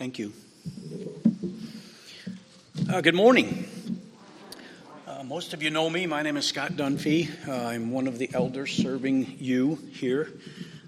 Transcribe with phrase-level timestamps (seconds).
[0.00, 0.32] Thank you.
[2.88, 3.66] Uh, good morning.
[5.06, 6.06] Uh, most of you know me.
[6.06, 7.28] My name is Scott Dunfee.
[7.46, 10.32] Uh, I'm one of the elders serving you here.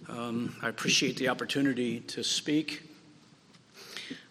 [0.08, 2.84] Um, I appreciate the opportunity to speak.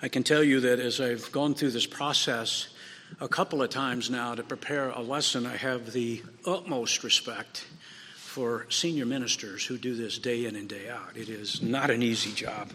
[0.01, 2.69] I can tell you that as I've gone through this process
[3.19, 7.67] a couple of times now to prepare a lesson, I have the utmost respect
[8.15, 11.15] for senior ministers who do this day in and day out.
[11.15, 12.71] It is not an easy job.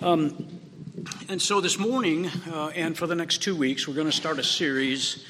[0.00, 0.60] Um,
[1.28, 4.38] and so this morning, uh, and for the next two weeks, we're going to start
[4.38, 5.24] a series,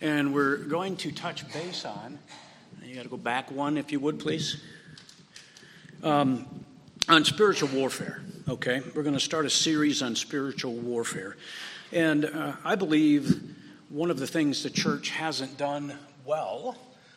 [0.00, 2.18] and we're going to touch base on.
[2.84, 4.62] You got to go back one, if you would, please.
[6.04, 6.64] Um,
[7.08, 8.22] on spiritual warfare.
[8.48, 11.36] Okay, we're going to start a series on spiritual warfare,
[11.90, 13.42] and uh, I believe
[13.88, 16.76] one of the things the church hasn't done well.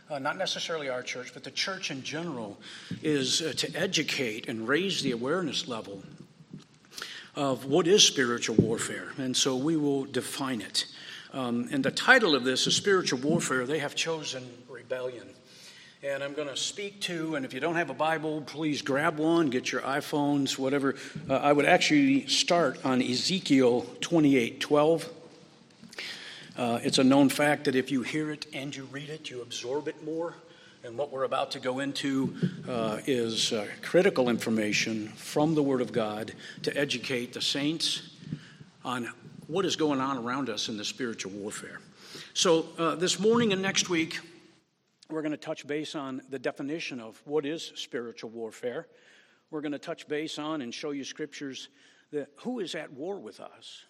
[0.09, 2.59] Uh, not necessarily our church, but the church in general,
[3.03, 6.01] is uh, to educate and raise the awareness level
[7.35, 9.11] of what is spiritual warfare.
[9.17, 10.85] And so we will define it.
[11.33, 13.65] Um, and the title of this is Spiritual Warfare.
[13.65, 15.27] They have chosen rebellion.
[16.03, 19.17] And I'm going to speak to, and if you don't have a Bible, please grab
[19.17, 20.95] one, get your iPhones, whatever.
[21.29, 25.09] Uh, I would actually start on Ezekiel 28 12.
[26.55, 29.41] Uh, it's a known fact that if you hear it and you read it, you
[29.41, 30.35] absorb it more.
[30.85, 32.35] And what we're about to go into
[32.67, 38.09] uh, is uh, critical information from the Word of God to educate the saints
[38.83, 39.07] on
[39.47, 41.79] what is going on around us in the spiritual warfare.
[42.33, 44.19] So, uh, this morning and next week,
[45.09, 48.87] we're going to touch base on the definition of what is spiritual warfare.
[49.51, 51.69] We're going to touch base on and show you scriptures
[52.11, 53.85] that who is at war with us.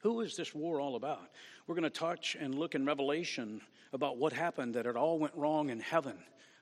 [0.00, 1.30] Who is this war all about?
[1.66, 3.62] We're going to touch and look in Revelation
[3.96, 6.16] about what happened, that it all went wrong in heaven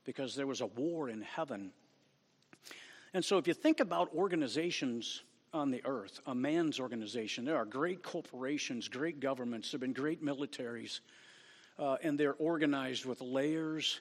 [0.04, 1.72] because there was a war in heaven.
[3.12, 7.66] And so, if you think about organizations on the earth, a man's organization, there are
[7.66, 11.00] great corporations, great governments, there have been great militaries,
[11.78, 14.01] uh, and they're organized with layers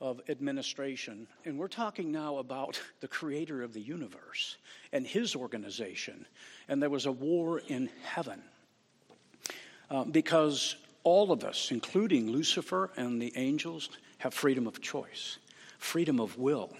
[0.00, 1.26] of administration.
[1.44, 4.56] And we're talking now about the creator of the universe
[4.92, 6.26] and his organization.
[6.68, 8.42] And there was a war in heaven.
[9.88, 10.74] Uh, because
[11.06, 15.38] all of us, including Lucifer and the angels, have freedom of choice,
[15.78, 16.76] freedom of will.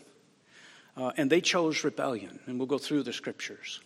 [0.96, 3.80] Uh, and they chose rebellion, and we'll go through the scriptures.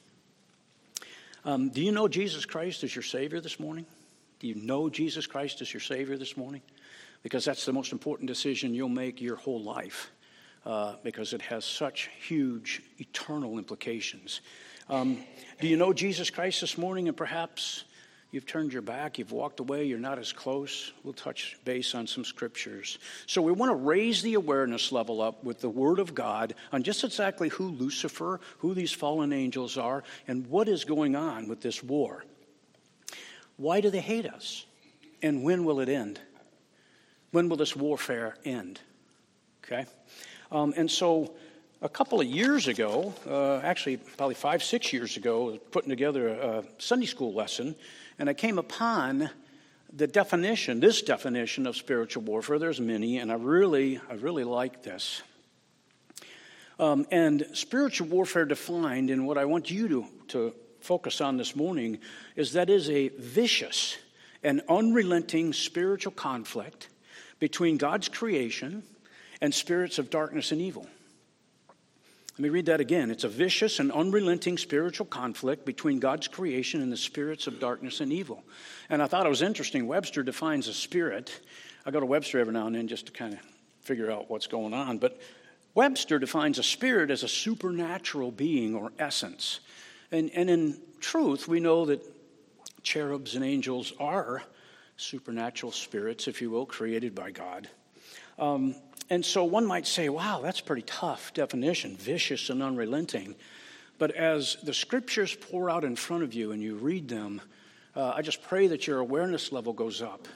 [1.44, 3.84] Um, do you know Jesus Christ as your Savior this morning?
[4.38, 6.62] Do you know Jesus Christ as your Savior this morning?
[7.22, 10.10] Because that's the most important decision you'll make your whole life,
[10.64, 14.40] uh, because it has such huge eternal implications.
[14.88, 15.18] Um,
[15.60, 17.84] do you know Jesus Christ this morning, and perhaps
[18.32, 20.92] You've turned your back, you've walked away, you're not as close.
[21.02, 22.98] We'll touch base on some scriptures.
[23.26, 26.84] So, we want to raise the awareness level up with the Word of God on
[26.84, 31.60] just exactly who Lucifer, who these fallen angels are, and what is going on with
[31.60, 32.24] this war.
[33.56, 34.64] Why do they hate us?
[35.22, 36.20] And when will it end?
[37.32, 38.80] When will this warfare end?
[39.64, 39.86] Okay?
[40.52, 41.34] Um, and so,
[41.82, 46.64] a couple of years ago, uh, actually, probably five, six years ago, putting together a
[46.78, 47.74] Sunday school lesson
[48.18, 49.30] and I came upon
[49.94, 52.58] the definition, this definition of spiritual warfare.
[52.58, 55.22] There's many, and I really, I really like this.
[56.78, 61.56] Um, and spiritual warfare defined, and what I want you to, to focus on this
[61.56, 61.98] morning,
[62.36, 63.96] is that is a vicious
[64.42, 66.88] and unrelenting spiritual conflict
[67.38, 68.82] between God's creation
[69.40, 70.86] and spirits of darkness and evil.
[72.40, 73.10] Let me read that again.
[73.10, 78.00] It's a vicious and unrelenting spiritual conflict between God's creation and the spirits of darkness
[78.00, 78.42] and evil.
[78.88, 79.86] And I thought it was interesting.
[79.86, 81.38] Webster defines a spirit.
[81.84, 83.40] I go to Webster every now and then just to kind of
[83.82, 84.96] figure out what's going on.
[84.96, 85.20] But
[85.74, 89.60] Webster defines a spirit as a supernatural being or essence.
[90.10, 92.02] And, and in truth, we know that
[92.82, 94.42] cherubs and angels are
[94.96, 97.68] supernatural spirits, if you will, created by God.
[98.38, 98.76] Um,
[99.10, 103.34] and so one might say, wow, that's pretty tough definition, vicious and unrelenting.
[103.98, 107.42] But as the scriptures pour out in front of you and you read them,
[107.96, 110.28] uh, I just pray that your awareness level goes up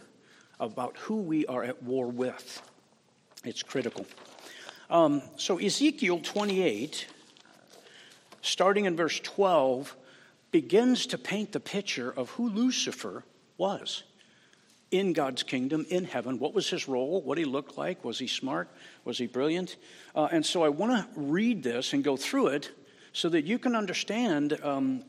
[0.59, 2.61] about who we are at war with.
[3.45, 4.07] It's critical.
[4.91, 7.07] Um, so, Ezekiel 28,
[8.43, 9.97] starting in verse 12,
[10.51, 13.23] begins to paint the picture of who Lucifer
[13.57, 14.03] was
[14.95, 16.39] in God's kingdom, in heaven.
[16.39, 17.21] What was his role?
[17.23, 18.05] What he looked like?
[18.05, 18.69] Was he smart?
[19.05, 19.77] Was he brilliant?
[20.15, 22.71] Uh, and so I want to read this and go through it
[23.13, 24.59] so that you can understand.
[24.63, 25.03] Um,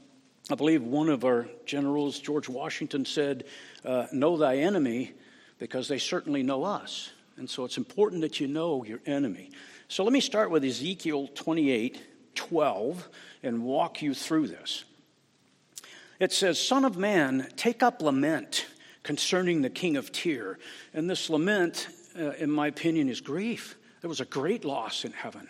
[0.49, 3.45] I believe one of our generals, George Washington, said,
[3.83, 5.13] uh, Know thy enemy,
[5.59, 7.11] because they certainly know us.
[7.37, 9.51] And so it's important that you know your enemy.
[9.87, 12.01] So let me start with Ezekiel 28
[12.33, 13.07] 12
[13.43, 14.83] and walk you through this.
[16.19, 18.65] It says, Son of man, take up lament
[19.05, 20.57] concerning the king of Tyre.
[20.93, 21.87] And this lament,
[22.19, 23.77] uh, in my opinion, is grief.
[24.01, 25.47] There was a great loss in heaven.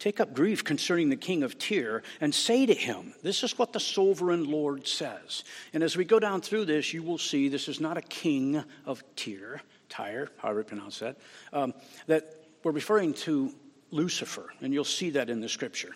[0.00, 3.72] Take up grief concerning the king of Tyre and say to him, This is what
[3.72, 5.44] the sovereign Lord says.
[5.72, 8.62] And as we go down through this, you will see this is not a king
[8.86, 11.16] of Tyre, Tyre, however you pronounce that,
[11.52, 11.74] um,
[12.06, 12.34] that
[12.64, 13.52] we're referring to
[13.90, 15.94] Lucifer, and you'll see that in the scripture.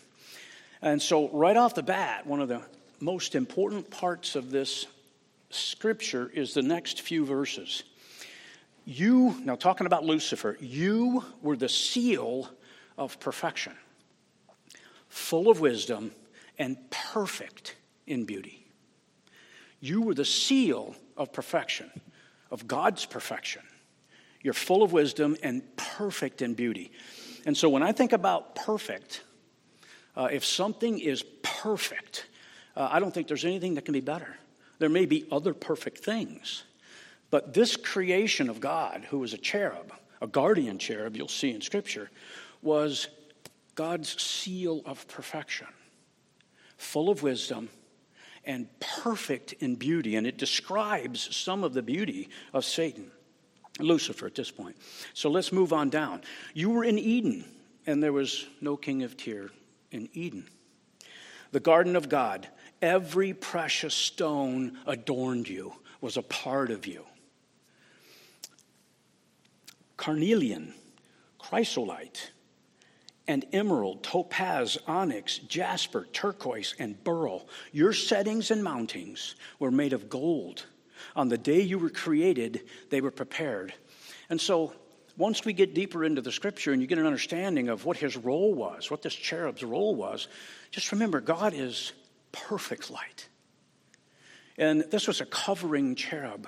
[0.82, 2.62] And so, right off the bat, one of the
[3.00, 4.87] most important parts of this
[5.55, 7.85] scripture is the next few verses.
[8.85, 12.49] You, now talking about Lucifer, you were the seal
[12.99, 13.73] of perfection
[15.15, 16.11] full of wisdom,
[16.59, 18.67] and perfect in beauty.
[19.79, 21.89] You were the seal of perfection,
[22.51, 23.62] of God's perfection.
[24.43, 26.91] You're full of wisdom and perfect in beauty.
[27.47, 29.23] And so when I think about perfect,
[30.17, 32.27] uh, if something is perfect,
[32.75, 34.37] uh, I don't think there's anything that can be better.
[34.79, 36.65] There may be other perfect things,
[37.31, 41.61] but this creation of God, who was a cherub, a guardian cherub, you'll see in
[41.61, 42.11] Scripture,
[42.62, 43.09] was
[43.75, 45.67] God's seal of perfection,
[46.76, 47.69] full of wisdom
[48.44, 50.17] and perfect in beauty.
[50.17, 53.11] And it describes some of the beauty of Satan,
[53.81, 54.77] Lucifer at this point.
[55.15, 56.23] So let's move on down.
[56.53, 57.44] You were in Eden,
[57.87, 59.50] and there was no king of Tyre
[59.91, 60.47] in Eden.
[61.53, 62.49] The garden of God,
[62.85, 67.03] every precious stone adorned you, was a part of you.
[69.97, 70.75] Carnelian,
[71.39, 72.31] chrysolite,
[73.27, 77.49] and emerald, topaz, onyx, jasper, turquoise, and beryl.
[77.73, 80.67] Your settings and mountings were made of gold.
[81.17, 83.73] On the day you were created, they were prepared.
[84.29, 84.75] And so,
[85.17, 88.17] once we get deeper into the scripture and you get an understanding of what his
[88.17, 90.29] role was, what this cherub's role was,
[90.71, 91.93] just remember God is
[92.35, 93.29] perfect light.
[94.59, 96.47] And this was a covering cherub.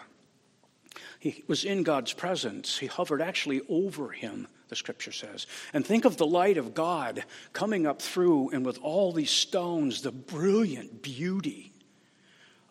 [1.18, 2.78] He was in God's presence.
[2.78, 5.46] He hovered actually over him the scripture says.
[5.72, 10.02] And think of the light of God coming up through, and with all these stones,
[10.02, 11.72] the brilliant beauty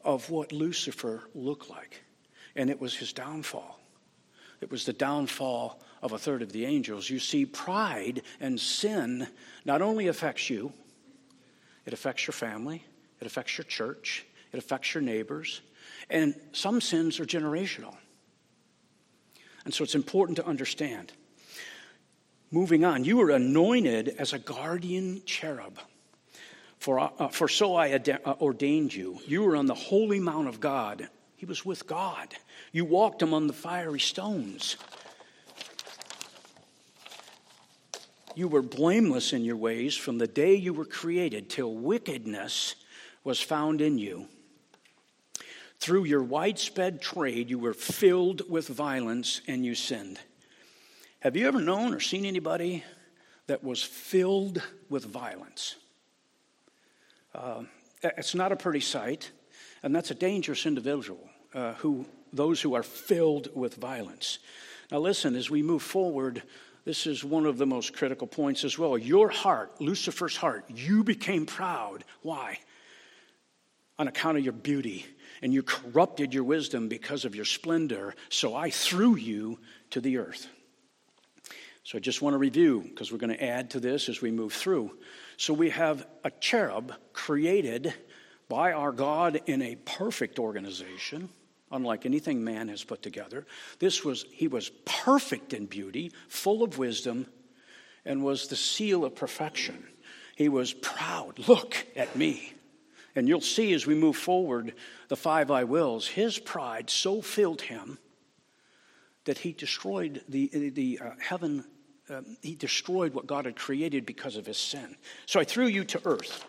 [0.03, 2.03] of what Lucifer looked like.
[2.55, 3.79] And it was his downfall.
[4.61, 7.09] It was the downfall of a third of the angels.
[7.09, 9.27] You see, pride and sin
[9.65, 10.71] not only affects you,
[11.85, 12.83] it affects your family,
[13.25, 14.23] it affects your church,
[14.53, 15.61] it affects your neighbors,
[16.11, 17.95] and some sins are generational.
[19.65, 21.11] And so it's important to understand.
[22.51, 25.79] Moving on, you were anointed as a guardian cherub.
[26.77, 29.19] For, uh, for so I ad- uh, ordained you.
[29.25, 31.09] You were on the holy mount of God.
[31.35, 32.35] He was with God.
[32.71, 34.77] You walked among the fiery stones.
[38.35, 42.75] You were blameless in your ways from the day you were created till wickedness
[43.25, 44.29] was found in you.
[45.79, 50.19] Through your widespread trade, you were filled with violence and you sinned.
[51.19, 52.85] Have you ever known or seen anybody
[53.47, 55.75] that was filled with violence?
[57.33, 57.63] Uh,
[58.01, 59.31] it's not a pretty sight,
[59.83, 61.27] and that's a dangerous individual.
[61.53, 64.39] Uh, who those who are filled with violence.
[64.91, 66.43] Now, listen, as we move forward,
[66.83, 68.97] this is one of the most critical points as well.
[68.97, 72.03] Your heart, Lucifer's heart, you became proud.
[72.21, 72.59] Why?
[73.97, 75.05] On account of your beauty,
[75.41, 79.59] and you corrupted your wisdom because of your splendor, so I threw you
[79.91, 80.47] to the earth.
[81.83, 84.31] So I just want to review because we're going to add to this as we
[84.31, 84.97] move through.
[85.37, 87.93] So we have a cherub created
[88.49, 91.29] by our God in a perfect organization,
[91.71, 93.45] unlike anything man has put together.
[93.77, 97.27] This was he was perfect in beauty, full of wisdom,
[98.03, 99.85] and was the seal of perfection.
[100.35, 101.47] He was proud.
[101.47, 102.54] Look at me.
[103.15, 104.73] And you'll see as we move forward
[105.07, 107.97] the five I wills, his pride so filled him
[109.23, 111.65] that he destroyed the, the uh, heaven
[112.09, 114.95] um, he destroyed what God had created because of his sin.
[115.25, 116.45] So I threw you to earth.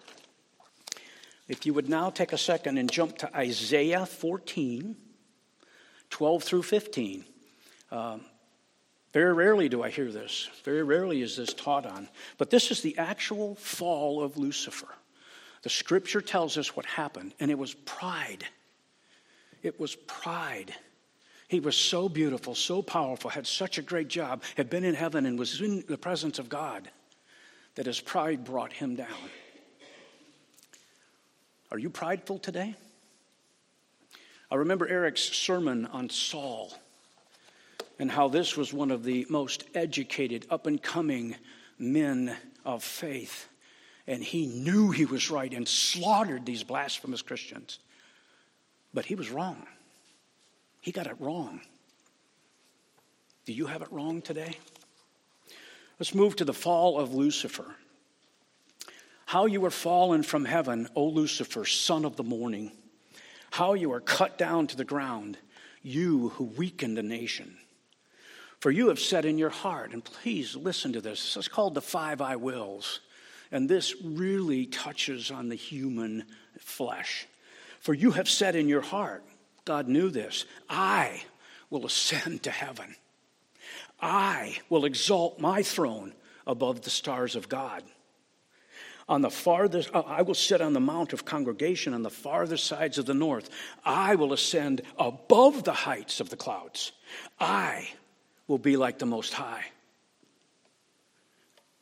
[1.49, 4.97] If you would now take a second and jump to Isaiah 14,
[6.11, 7.25] 12 through 15.
[7.91, 8.21] Um,
[9.13, 10.51] very rarely do I hear this.
[10.65, 12.09] Very rarely is this taught on.
[12.37, 14.89] But this is the actual fall of Lucifer.
[15.67, 18.45] The scripture tells us what happened, and it was pride.
[19.65, 20.73] It was pride.
[21.49, 25.27] He was so beautiful, so powerful, had such a great job, had been in heaven
[25.27, 26.89] and was in the presence of God
[27.75, 29.09] that his pride brought him down.
[31.73, 32.77] Are you prideful today?
[34.53, 36.75] I remember Eric's sermon on Saul
[37.99, 41.35] and how this was one of the most educated, up and coming
[41.77, 43.49] men of faith.
[44.07, 47.81] And he knew he was right and slaughtered these blasphemous Christians.
[48.95, 49.67] But he was wrong.
[50.81, 51.61] He got it wrong.
[53.45, 54.57] Do you have it wrong today?
[55.99, 57.75] Let's move to the fall of Lucifer.
[59.25, 62.71] How you were fallen from heaven, O Lucifer, son of the morning.
[63.51, 65.39] How you are cut down to the ground,
[65.83, 67.57] you who weakened a nation.
[68.61, 71.75] For you have said in your heart, and please listen to this, this is called
[71.75, 73.01] the five I wills.
[73.53, 76.25] And this really touches on the human
[76.59, 77.27] flesh.
[77.81, 79.25] For you have said in your heart,
[79.65, 81.23] God knew this, I
[81.71, 82.97] will ascend to heaven.
[84.01, 86.15] I will exalt my throne
[86.47, 87.83] above the stars of God.
[89.09, 92.65] On the farthest, uh, I will sit on the mount of congregation on the farthest
[92.65, 93.51] sides of the north.
[93.85, 96.91] I will ascend above the heights of the clouds.
[97.39, 97.89] I
[98.49, 99.65] will be like the Most High.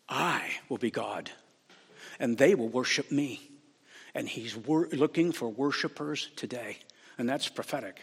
[0.06, 1.30] I will be God,
[2.18, 3.50] and they will worship me.
[4.14, 6.78] And He's wor- looking for worshipers today,
[7.18, 8.02] and that's prophetic.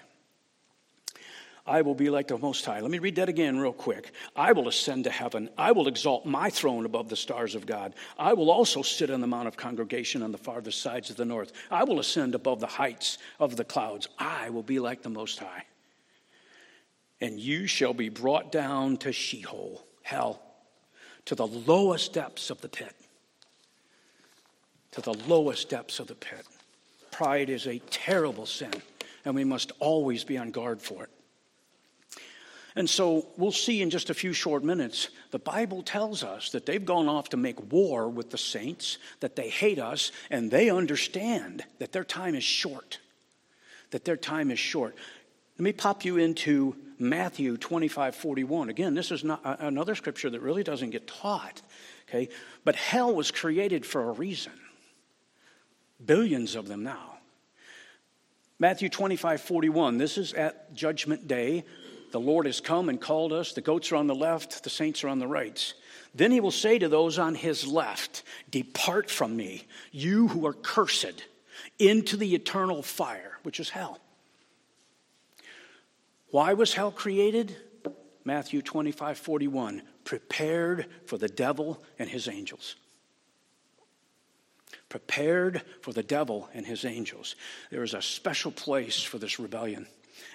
[1.65, 2.79] I will be like the Most High.
[2.79, 4.13] Let me read that again, real quick.
[4.35, 5.49] I will ascend to heaven.
[5.57, 7.93] I will exalt my throne above the stars of God.
[8.17, 11.25] I will also sit on the mount of congregation on the farthest sides of the
[11.25, 11.51] north.
[11.69, 14.07] I will ascend above the heights of the clouds.
[14.17, 15.65] I will be like the Most High.
[17.19, 20.41] And you shall be brought down to Sheol, hell,
[21.25, 22.95] to the lowest depths of the pit.
[24.91, 26.45] To the lowest depths of the pit.
[27.11, 28.73] Pride is a terrible sin,
[29.25, 31.09] and we must always be on guard for it.
[32.75, 36.65] And so we'll see in just a few short minutes, the Bible tells us that
[36.65, 40.69] they've gone off to make war with the saints, that they hate us, and they
[40.69, 42.99] understand that their time is short.
[43.91, 44.95] That their time is short.
[45.57, 48.69] Let me pop you into Matthew 25 41.
[48.69, 51.61] Again, this is not uh, another scripture that really doesn't get taught.
[52.07, 52.29] Okay?
[52.63, 54.53] But hell was created for a reason.
[56.05, 57.17] Billions of them now.
[58.59, 59.97] Matthew 25 41.
[59.97, 61.63] This is at Judgment Day
[62.11, 63.53] the Lord has come and called us.
[63.53, 65.73] The goats are on the left, the saints are on the right.
[66.13, 70.53] Then he will say to those on his left, Depart from me, you who are
[70.53, 71.25] cursed,
[71.79, 73.99] into the eternal fire, which is hell.
[76.29, 77.55] Why was hell created?
[78.23, 79.81] Matthew 25 41.
[80.03, 82.75] Prepared for the devil and his angels.
[84.91, 87.37] Prepared for the devil and his angels.
[87.69, 89.87] There is a special place for this rebellion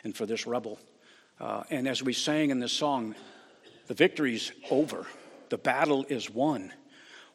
[0.03, 0.79] and for this rebel.
[1.39, 3.15] Uh, and as we sang in this song,
[3.87, 5.07] the victory's over,
[5.51, 6.73] the battle is won.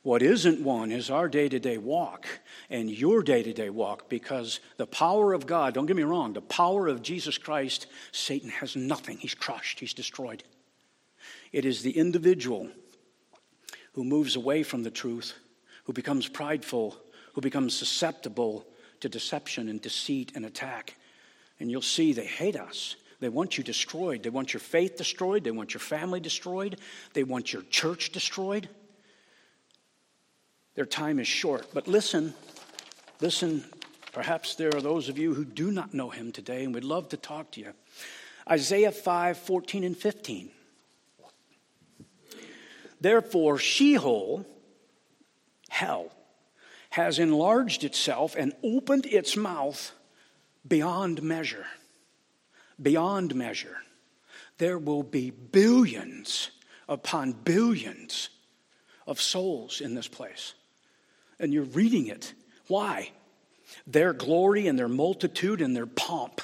[0.02, 2.26] What isn't won is our day to day walk
[2.72, 6.34] and your day to day walk because the power of God, don't get me wrong,
[6.34, 9.20] the power of Jesus Christ, Satan has nothing.
[9.20, 10.44] He's crushed, he's destroyed.
[11.52, 12.72] It is the individual
[13.94, 15.36] who moves away from the truth,
[15.84, 16.98] who becomes prideful,
[17.34, 18.66] who becomes susceptible
[19.00, 20.96] to deception and deceit and attack.
[21.60, 22.96] And you'll see they hate us.
[23.20, 24.24] They want you destroyed.
[24.24, 25.44] They want your faith destroyed.
[25.44, 26.80] They want your family destroyed.
[27.14, 28.68] They want your church destroyed.
[30.76, 31.68] Their time is short.
[31.74, 32.34] But listen,
[33.20, 33.64] listen,
[34.12, 37.10] perhaps there are those of you who do not know him today and we'd love
[37.10, 37.74] to talk to you.
[38.50, 40.50] Isaiah 5 14 and 15.
[43.00, 44.46] Therefore, Sheol,
[45.70, 46.12] hell,
[46.92, 49.92] has enlarged itself and opened its mouth
[50.68, 51.66] beyond measure
[52.82, 53.78] beyond measure.
[54.58, 56.52] There will be billions
[56.88, 58.30] upon billions
[59.08, 60.54] of souls in this place.
[61.40, 62.34] And you're reading it.
[62.68, 63.12] Why?
[63.88, 66.42] Their glory and their multitude and their pomp.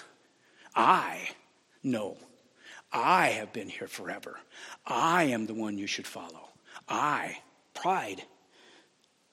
[0.76, 1.30] I
[1.84, 2.18] know.
[2.92, 4.40] I have been here forever.
[4.86, 6.50] I am the one you should follow.
[6.88, 7.38] I,
[7.74, 8.24] pride,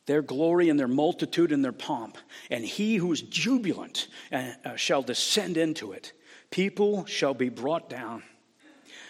[0.06, 2.18] their glory and their multitude and their pomp.
[2.50, 6.12] And he who is jubilant uh, shall descend into it.
[6.50, 8.22] People shall be brought down.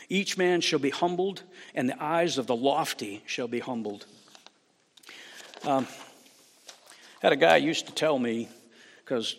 [0.09, 1.43] Each man shall be humbled,
[1.75, 4.07] and the eyes of the lofty shall be humbled.
[5.65, 5.87] Um,
[7.21, 8.49] had a guy used to tell me,
[8.99, 9.37] because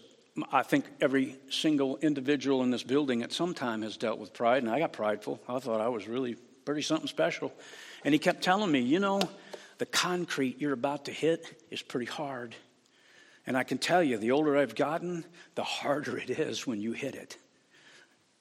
[0.51, 4.63] I think every single individual in this building at some time has dealt with pride,
[4.63, 5.39] and I got prideful.
[5.47, 6.35] I thought I was really
[6.65, 7.53] pretty something special.
[8.03, 9.21] And he kept telling me, you know,
[9.77, 12.55] the concrete you're about to hit is pretty hard.
[13.47, 15.23] And I can tell you, the older I've gotten,
[15.55, 17.37] the harder it is when you hit it.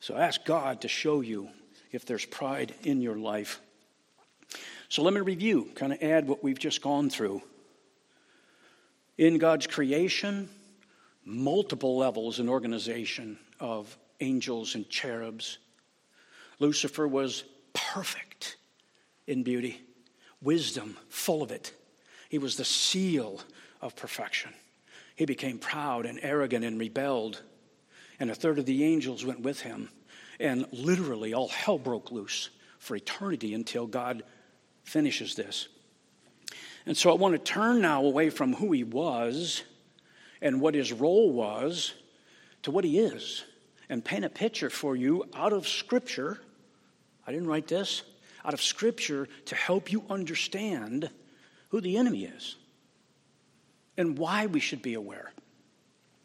[0.00, 1.49] So ask God to show you
[1.93, 3.61] if there's pride in your life.
[4.88, 7.43] So let me review, kind of add what we've just gone through.
[9.19, 10.49] In God's creation,
[11.25, 15.59] multiple levels and organization of angels and cherubs.
[16.59, 18.57] Lucifer was perfect
[19.26, 19.81] in beauty,
[20.44, 21.72] wisdom, full of it.
[22.28, 23.40] He was the seal
[23.80, 24.52] of perfection.
[25.16, 27.40] He became proud and arrogant and rebelled
[28.20, 29.88] and a third of the angels went with him.
[30.40, 34.22] And literally, all hell broke loose for eternity until God
[34.82, 35.68] finishes this.
[36.86, 39.62] And so I want to turn now away from who he was
[40.42, 41.94] and what his role was
[42.62, 43.44] to what he is
[43.88, 46.40] and paint a picture for you out of Scripture.
[47.26, 48.02] I didn't write this,
[48.44, 51.10] out of Scripture to help you understand
[51.68, 52.56] who the enemy is
[53.96, 55.32] and why we should be aware.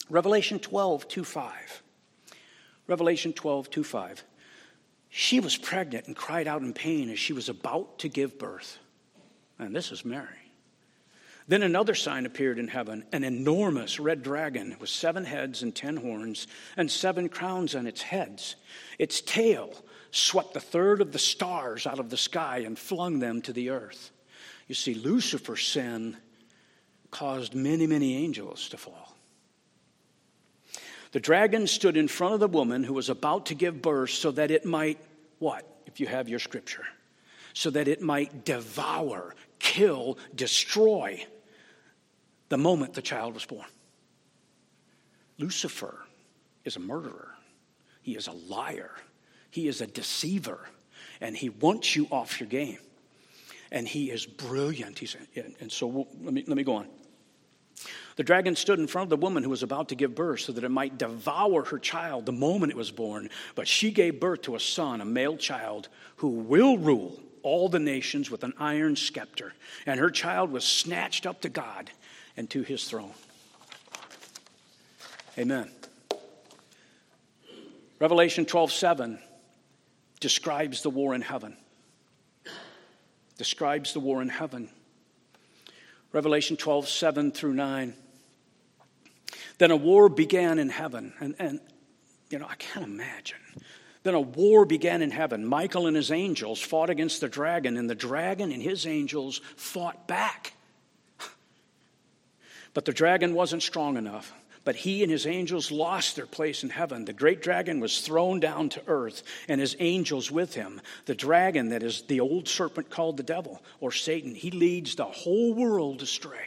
[0.09, 1.83] Revelation 12, 2 5.
[2.87, 4.23] Revelation 12, 2 5.
[5.09, 8.77] She was pregnant and cried out in pain as she was about to give birth.
[9.57, 10.48] And this is Mary.
[11.49, 15.97] Then another sign appeared in heaven an enormous red dragon with seven heads and ten
[15.97, 16.45] horns
[16.77, 18.55] and seven crowns on its heads.
[18.99, 19.73] Its tail
[20.11, 23.71] swept a third of the stars out of the sky and flung them to the
[23.71, 24.11] earth.
[24.67, 26.17] You see, Lucifer's sin
[27.09, 29.17] caused many, many angels to fall.
[31.13, 34.29] The dragon stood in front of the woman who was about to give birth so
[34.33, 34.99] that it might,
[35.39, 36.85] what, if you have your scripture?
[37.55, 41.25] So that it might devour, kill, destroy
[42.49, 43.67] the moment the child was born.
[45.37, 45.99] Lucifer
[46.65, 47.35] is a murderer,
[48.01, 48.91] he is a liar,
[49.49, 50.67] he is a deceiver,
[51.21, 52.79] and he wants you off your game.
[53.71, 54.97] And he is brilliant.
[54.97, 55.15] He's,
[55.59, 56.87] and so we'll, let, me, let me go on.
[58.15, 60.51] The dragon stood in front of the woman who was about to give birth so
[60.51, 63.29] that it might devour her child the moment it was born.
[63.55, 65.87] But she gave birth to a son, a male child,
[66.17, 69.53] who will rule all the nations with an iron scepter.
[69.85, 71.91] And her child was snatched up to God
[72.39, 73.11] and to his throne.
[75.37, 75.69] Amen.
[77.99, 79.19] Revelation 12 7
[80.21, 81.57] describes the war in heaven.
[83.37, 84.69] Describes the war in heaven.
[86.13, 87.93] Revelation 12 7 through 9.
[89.57, 91.11] Then a war began in heaven.
[91.19, 91.59] And, and
[92.29, 93.39] you know, I can't imagine.
[94.03, 95.45] Then a war began in heaven.
[95.45, 100.07] Michael and his angels fought against the dragon, and the dragon and his angels fought
[100.07, 100.53] back.
[102.73, 104.33] But the dragon wasn't strong enough.
[104.65, 107.05] But he and his angels lost their place in heaven.
[107.05, 110.81] The great dragon was thrown down to earth, and his angels with him.
[111.05, 115.05] The dragon, that is the old serpent called the devil or Satan, he leads the
[115.05, 116.45] whole world astray.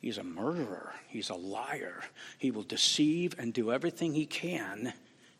[0.00, 2.02] He's a murderer, he's a liar.
[2.38, 4.92] He will deceive and do everything he can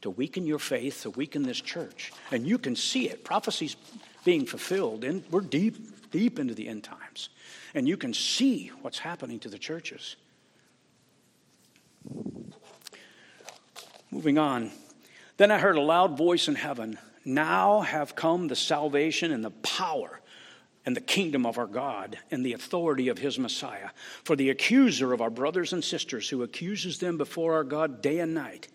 [0.03, 2.12] to weaken your faith, to weaken this church.
[2.31, 3.25] And you can see it.
[3.25, 3.77] Prophecy's
[4.25, 5.77] being fulfilled, and we're deep,
[6.12, 7.31] deep into the end times
[7.75, 10.16] and you can see what's happening to the churches.
[14.11, 14.70] Moving on.
[15.37, 19.51] Then I heard a loud voice in heaven Now have come the salvation and the
[19.51, 20.20] power
[20.85, 23.90] and the kingdom of our God and the authority of his Messiah.
[24.25, 28.18] For the accuser of our brothers and sisters, who accuses them before our God day
[28.18, 28.68] and night,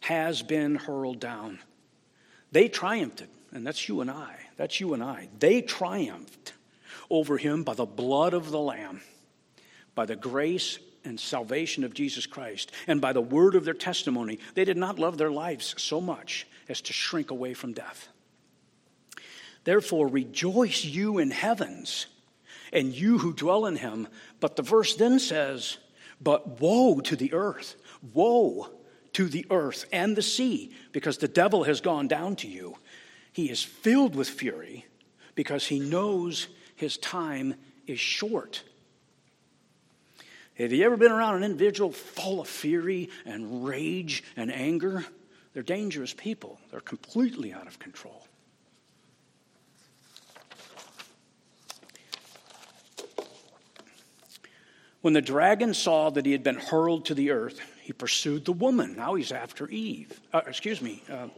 [0.00, 1.58] has been hurled down.
[2.50, 4.34] They triumphed, and that's you and I.
[4.56, 5.28] That's you and I.
[5.38, 6.54] They triumphed
[7.12, 9.02] over him by the blood of the Lamb,
[9.94, 14.38] by the grace and salvation of Jesus Christ, and by the word of their testimony.
[14.54, 18.08] They did not love their lives so much as to shrink away from death.
[19.64, 22.06] Therefore, rejoice you in heavens,
[22.72, 24.08] and you who dwell in him.
[24.40, 25.76] But the verse then says,
[26.20, 27.76] But woe to the earth,
[28.14, 28.70] woe
[29.12, 32.76] to the earth and the sea, because the devil has gone down to you.
[33.32, 34.86] He is filled with fury
[35.34, 36.48] because he knows
[36.82, 37.54] his time
[37.86, 38.64] is short.
[40.54, 45.06] Have you ever been around an individual full of fury and rage and anger?
[45.54, 48.26] They're dangerous people, they're completely out of control.
[55.02, 58.52] When the dragon saw that he had been hurled to the earth, he pursued the
[58.52, 58.96] woman.
[58.96, 60.20] Now he's after Eve.
[60.32, 61.28] Uh, excuse me, uh,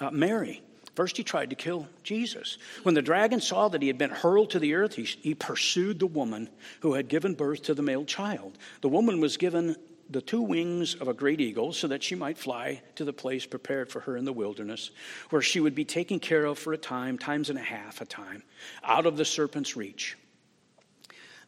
[0.00, 0.62] uh, Mary.
[0.94, 2.58] First, he tried to kill Jesus.
[2.82, 5.98] When the dragon saw that he had been hurled to the earth, he, he pursued
[5.98, 6.48] the woman
[6.80, 8.58] who had given birth to the male child.
[8.80, 9.76] The woman was given
[10.10, 13.46] the two wings of a great eagle so that she might fly to the place
[13.46, 14.90] prepared for her in the wilderness,
[15.30, 18.04] where she would be taken care of for a time, times and a half a
[18.04, 18.42] time,
[18.82, 20.16] out of the serpent's reach.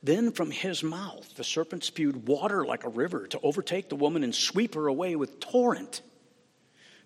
[0.03, 4.23] Then from his mouth the serpent spewed water like a river to overtake the woman
[4.25, 6.03] and sweep her away with torrent.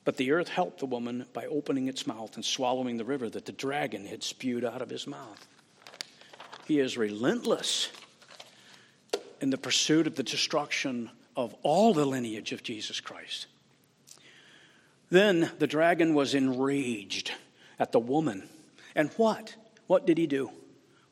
[0.07, 3.45] But the earth helped the woman by opening its mouth and swallowing the river that
[3.45, 5.49] the dragon had spewed out of his mouth.
[6.65, 7.91] He is relentless
[9.41, 13.49] in the pursuit of the destruction of all the lineage of Jesus Christ.
[15.11, 17.33] Then the dragon was enraged
[17.77, 18.49] at the woman.
[18.95, 19.57] And what?
[19.89, 20.53] What did he do?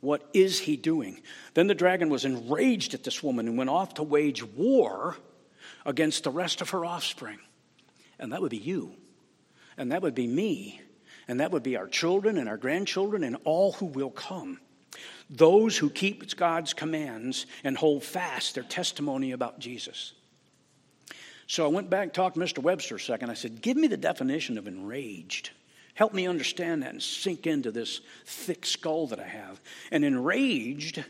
[0.02, 1.20] What is he doing?
[1.54, 5.16] Then the dragon was enraged at this woman and went off to wage war
[5.84, 7.40] against the rest of her offspring.
[8.18, 8.94] And that would be you.
[9.76, 10.80] And that would be me.
[11.26, 14.60] And that would be our children and our grandchildren and all who will come.
[15.30, 20.12] Those who keep God's commands and hold fast their testimony about Jesus.
[21.46, 22.62] So I went back talked to Mr.
[22.62, 23.30] Webster a second.
[23.30, 25.50] I said, Give me the definition of enraged.
[25.94, 29.60] Help me understand that and sink into this thick skull that I have.
[29.92, 31.04] And enraged,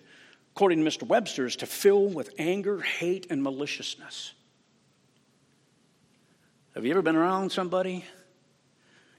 [0.55, 1.07] according to Mr.
[1.07, 4.33] Webster, is to fill with anger, hate, and maliciousness.
[6.75, 8.05] Have you ever been around somebody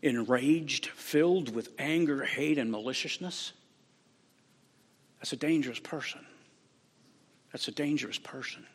[0.02, 3.54] enraged, filled with anger, hate, and maliciousness?
[5.20, 6.26] That's a dangerous person.
[7.54, 8.65] That's a dangerous person.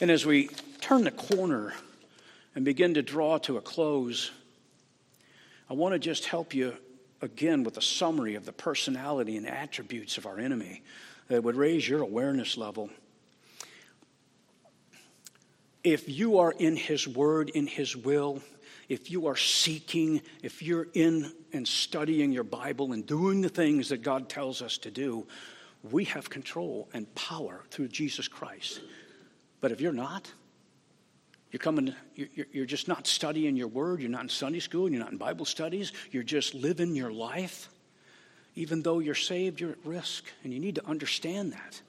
[0.00, 0.48] And as we
[0.80, 1.72] turn the corner
[2.56, 4.32] and begin to draw to a close,
[5.70, 6.74] I want to just help you
[7.22, 10.82] again with a summary of the personality and attributes of our enemy
[11.28, 12.90] that would raise your awareness level.
[15.86, 18.42] If you are in His Word, in His will,
[18.88, 23.90] if you are seeking, if you're in and studying your Bible and doing the things
[23.90, 25.28] that God tells us to do,
[25.88, 28.80] we have control and power through Jesus Christ.
[29.60, 30.28] But if you're not,
[31.52, 35.12] you're coming, you're just not studying your word, you're not in Sunday school, you're not
[35.12, 37.68] in Bible studies, you're just living your life.
[38.56, 41.80] Even though you're saved, you're at risk, and you need to understand that.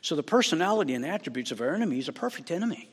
[0.00, 2.88] So, the personality and attributes of our enemy is a perfect enemy.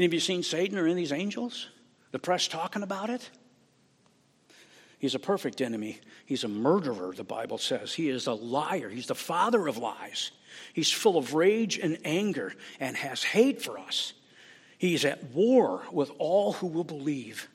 [0.00, 1.68] Any of you seen Satan or any of these angels?
[2.10, 3.28] The press talking about it?
[4.98, 6.00] He's a perfect enemy.
[6.24, 7.92] He's a murderer, the Bible says.
[7.92, 8.88] He is a liar.
[8.88, 10.30] He's the father of lies.
[10.72, 14.14] He's full of rage and anger and has hate for us.
[14.78, 17.50] He's at war with all who will believe.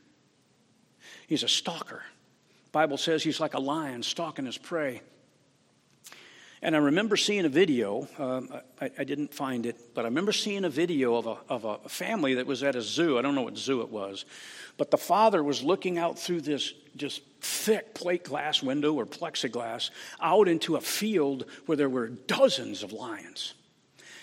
[1.26, 2.04] He's a stalker.
[2.66, 5.02] The Bible says he's like a lion stalking his prey.
[6.62, 8.50] And I remember seeing a video, um,
[8.82, 11.90] I, I, didn't find it, but I remember seeing a video of a, of a
[11.90, 13.20] family that was at a zoo.
[13.20, 14.26] I don't know what zoo it was.
[14.78, 19.90] But the father was looking out through this just thick plate glass window or plexiglass
[20.22, 23.54] out into a field where there were dozens of lions.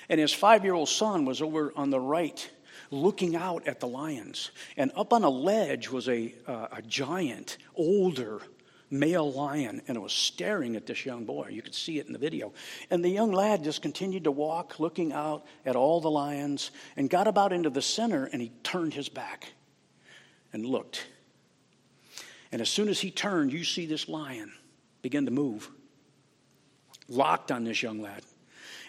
[0.08, 2.50] And his five year old son was over on the right
[2.90, 4.50] looking out at the lions.
[4.76, 8.42] And up on a ledge was a, uh, a giant, older
[8.92, 11.48] male lion, and it was staring at this young boy.
[11.50, 12.52] You could see it in the video.
[12.90, 17.08] And the young lad just continued to walk, looking out at all the lions, and
[17.08, 19.52] got about into the center, and he turned his back
[20.52, 21.06] and looked.
[22.52, 24.52] And as soon as he turned, you see this lion
[25.00, 25.70] begin to move,
[27.08, 28.22] locked on this young lad.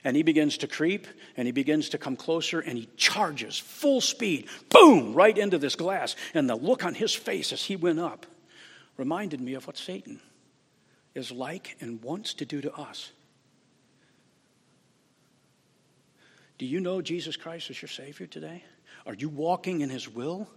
[0.03, 4.01] And he begins to creep and he begins to come closer and he charges full
[4.01, 6.17] speed, boom, right into this glass.
[6.33, 8.25] And the look on his face as he went up
[8.97, 10.19] reminded me of what Satan
[11.15, 13.11] is like and wants to do to us.
[16.57, 18.63] Do you know Jesus Christ is your Savior today?
[19.05, 20.47] Are you walking in His will?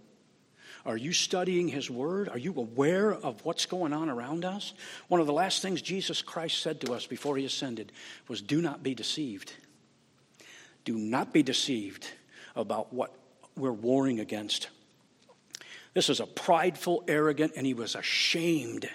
[0.85, 2.29] Are you studying His Word?
[2.29, 4.73] Are you aware of what's going on around us?
[5.07, 7.91] One of the last things Jesus Christ said to us before He ascended
[8.27, 9.53] was do not be deceived.
[10.85, 12.07] Do not be deceived
[12.55, 13.13] about what
[13.57, 14.69] we're warring against.
[15.97, 18.87] This is a prideful, arrogant, and he was ashamed,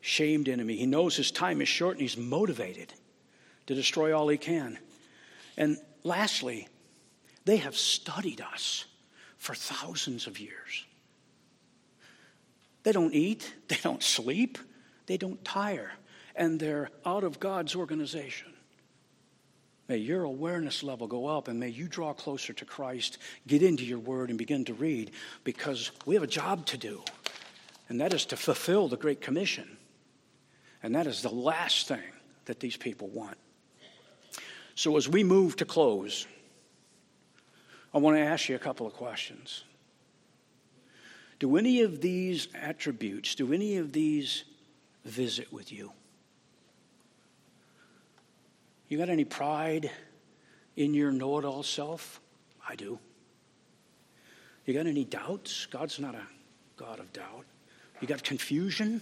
[0.00, 0.76] shamed enemy.
[0.76, 2.94] He knows his time is short and he's motivated
[3.66, 4.78] to destroy all he can.
[5.56, 6.68] And lastly,
[7.44, 8.84] they have studied us
[9.36, 10.86] for thousands of years.
[12.84, 14.58] They don't eat, they don't sleep,
[15.06, 15.90] they don't tire,
[16.36, 18.52] and they're out of God's organization.
[19.90, 23.84] May your awareness level go up and may you draw closer to Christ, get into
[23.84, 25.10] your word, and begin to read
[25.42, 27.02] because we have a job to do,
[27.88, 29.76] and that is to fulfill the Great Commission.
[30.84, 32.12] And that is the last thing
[32.44, 33.36] that these people want.
[34.76, 36.24] So, as we move to close,
[37.92, 39.64] I want to ask you a couple of questions.
[41.40, 44.44] Do any of these attributes, do any of these
[45.04, 45.90] visit with you?
[48.90, 49.88] You got any pride
[50.76, 52.20] in your know it all self?
[52.68, 52.98] I do.
[54.66, 55.66] You got any doubts?
[55.66, 56.22] God's not a
[56.76, 57.44] God of doubt.
[58.00, 59.00] You got confusion?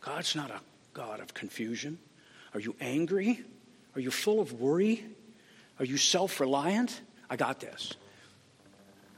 [0.00, 0.60] God's not a
[0.94, 1.98] God of confusion.
[2.54, 3.44] Are you angry?
[3.94, 5.04] Are you full of worry?
[5.78, 6.98] Are you self reliant?
[7.28, 7.92] I got this.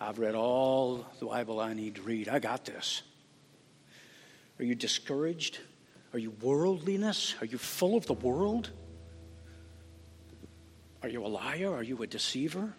[0.01, 2.29] I've read all the Bible I need to read.
[2.29, 3.03] I got this.
[4.59, 5.61] Are you discouraged?
[6.13, 7.37] Are you worldliness?
[7.41, 8.73] Are you full of the world?
[11.05, 11.71] Are you a liar?
[11.71, 12.73] Are you a deceiver?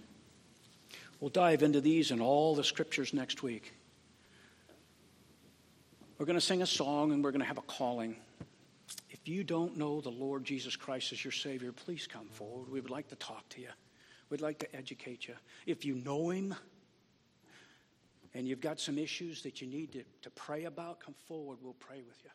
[1.19, 3.71] We'll dive into these and all the scriptures next week.
[6.17, 8.15] We're going to sing a song and we're going to have a calling.
[9.11, 12.71] If you don't know the Lord Jesus Christ as your Savior, please come forward.
[12.71, 13.69] We would like to talk to you.
[14.31, 15.35] We'd like to educate you.
[15.67, 16.55] If you know Him
[18.33, 21.59] and you've got some issues that you need to, to pray about, come forward.
[21.61, 22.31] We'll pray with you.